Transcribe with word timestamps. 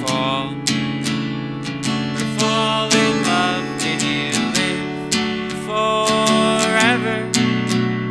fall 0.00 0.54
or 2.16 2.26
fall 2.38 2.88
in 2.94 3.22
love? 3.22 3.64
Did 3.80 4.02
you 4.02 4.30
live 4.58 5.52
forever 5.68 7.18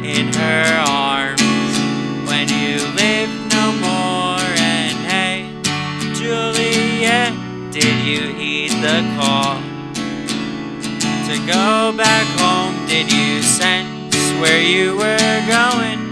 in 0.05 0.33
her 0.33 0.83
arms 0.87 1.41
when 2.27 2.47
you 2.49 2.77
live 2.95 3.31
no 3.51 3.71
more? 3.87 4.45
And 4.57 4.97
hey, 5.11 5.35
Juliet, 6.13 7.33
did 7.71 7.97
you 8.05 8.33
heed 8.33 8.71
the 8.71 9.01
call 9.17 9.61
to 11.27 11.37
go 11.45 11.93
back 11.97 12.27
home? 12.39 12.85
Did 12.87 13.11
you 13.11 13.41
sense 13.41 14.15
where 14.39 14.61
you 14.61 14.97
were 14.97 15.45
going? 15.47 16.08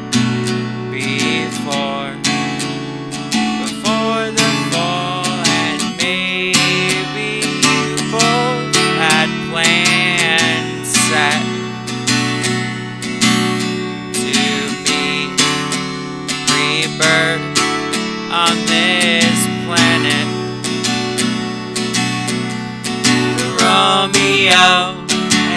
Romeo 24.48 24.96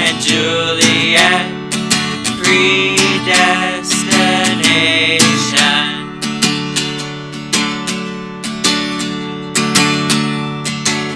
and 0.03 0.21
Juliet 0.21 1.47
predestination. 2.43 2.99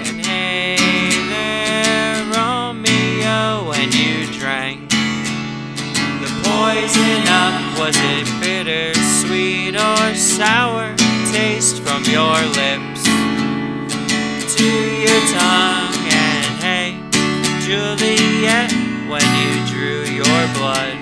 And 0.07 0.25
hey 0.25 0.77
there, 1.27 2.23
Romeo, 2.33 3.67
when 3.67 3.91
you 3.91 4.25
drank 4.39 4.89
the 4.89 6.29
poison 6.43 7.27
up, 7.27 7.77
was 7.77 7.97
it 7.97 8.25
bitter, 8.39 8.93
sweet, 9.19 9.75
or 9.75 10.15
sour? 10.15 10.95
Taste 11.33 11.81
from 11.81 12.05
your 12.05 12.39
lips 12.55 13.03
to 14.55 14.63
your 14.63 15.21
tongue. 15.37 15.84
Juliet, 17.65 18.71
when 19.09 19.25
you 19.41 19.65
drew 19.65 20.03
your 20.03 20.53
blood? 20.53 20.99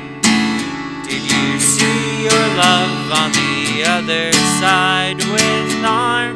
Did 1.04 1.22
you 1.22 1.60
see 1.60 2.24
your 2.24 2.48
love 2.56 3.12
on 3.12 3.34
the 3.34 3.84
other 3.86 4.32
side 4.62 5.18
with 5.18 5.84
arms? 5.84 6.33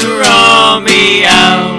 Romeo. 0.00 1.73